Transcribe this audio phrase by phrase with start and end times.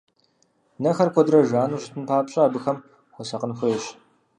[0.81, 2.77] Нэхэр куэдрэ жану щытын папщӀэ, абыхэм
[3.13, 3.85] хуэсакъын хуейщ.